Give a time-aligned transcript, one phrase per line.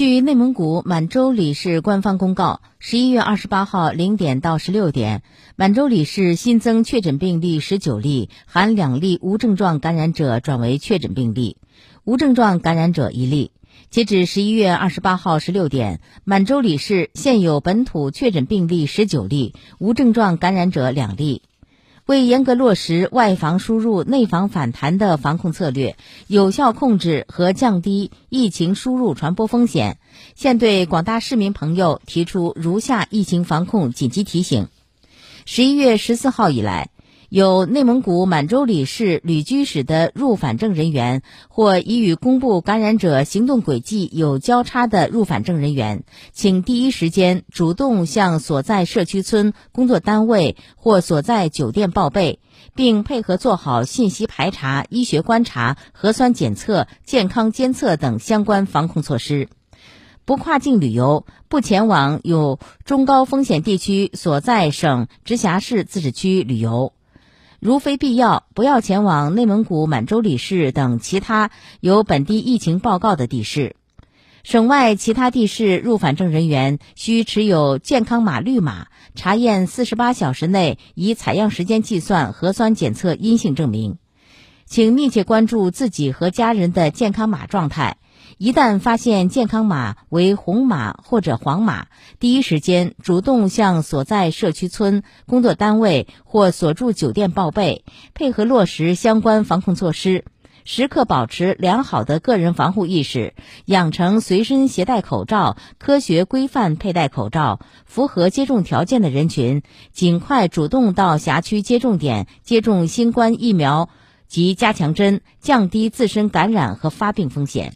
[0.00, 5.22] 据内蒙古满洲里市官方公告，十一月二十八号零点到十六点，
[5.56, 11.58] 满洲里市新增确诊病例十九例，含两例无症状感染者转为确诊病例，
[12.04, 13.50] 无症状感染者一例。
[13.90, 21.42] 截止十一月二十八号十六点，满洲里市现有本土确诊病例十九例，无症状感染者两例。
[22.10, 25.96] 为严格落实外防输入、内防反弹的防控策略，
[26.26, 29.96] 有效控制和降低疫情输入传播风险，
[30.34, 34.66] 现对广大市民朋友提出如下疫情防控紧急提醒：
[35.46, 36.90] 十一月十四号以来。
[37.30, 52.40] 有内蒙古满洲里市旅居史的入返证人员，或已与公布感染者行动轨迹有交叉的入返证人员，请第一时间主动向所在社区村、工作单位或所在酒店报备，
[52.74, 59.48] 并配合做好信息排查、医学观察、核酸检测、健康监测等相关防控措施。
[60.24, 66.92] 不跨境旅游，不前往有中高风险地区所在省、直辖市自治区旅游。
[67.60, 73.76] 如非必要，不要前往内蒙古满洲里市等其他有本地疫情报告的地市。
[74.42, 83.98] 省外其他地市入返证人员需持有健康码绿码，查验四十八小时内以采样时间计算核酸检测阴性证明。
[84.64, 87.98] 请密切关注自己和家人的健康码状态。
[88.40, 91.88] 一旦发现健康码为红码或者黄码，
[92.20, 100.24] 第一时间主动向所在社区村、工作单位或所住酒店报备，配合落实相关防控措施，
[100.64, 103.34] 时刻保持良好的个人防护意识，
[103.66, 107.60] 养成随身携带口罩、科学规范佩戴口罩。
[107.84, 113.90] 符合接种条件的人群，尽快主动到辖区接种点接种新冠疫苗
[114.28, 117.74] 及加强针，降低自身感染和发病风险。